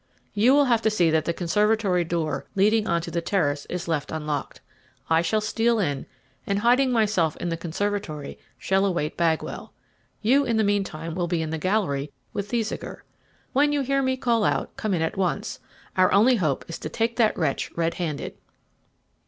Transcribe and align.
You 0.33 0.55
will 0.55 0.65
have 0.65 0.81
to 0.81 0.89
see 0.89 1.11
that 1.11 1.25
the 1.25 1.31
conservatory 1.31 2.03
door 2.03 2.47
leading 2.55 2.87
on 2.87 3.01
to 3.01 3.11
the 3.11 3.21
terrace 3.21 3.67
is 3.69 3.87
left 3.87 4.11
unlocked. 4.11 4.59
I 5.11 5.21
shall 5.21 5.41
steal 5.41 5.77
in, 5.77 6.07
and, 6.47 6.57
hiding 6.57 6.91
myself 6.91 7.37
in 7.37 7.49
the 7.49 7.55
conservatory, 7.55 8.39
shall 8.57 8.83
await 8.83 9.15
Bagwell. 9.15 9.73
You 10.23 10.43
in 10.43 10.57
the 10.57 10.63
meantime 10.63 11.13
will 11.13 11.27
be 11.27 11.43
in 11.43 11.51
the 11.51 11.59
gallery 11.59 12.11
with 12.33 12.49
Thesiger. 12.49 13.03
When 13.53 13.71
you 13.71 13.81
hear 13.81 14.01
me 14.01 14.17
call 14.17 14.43
out, 14.43 14.75
come 14.75 14.95
in 14.95 15.03
at 15.03 15.17
once. 15.17 15.59
Our 15.95 16.11
only 16.11 16.37
hope 16.37 16.65
is 16.67 16.79
to 16.79 16.89
take 16.89 17.17
that 17.17 17.37
wretch 17.37 17.69
red 17.77 17.93
handed." 17.93 18.35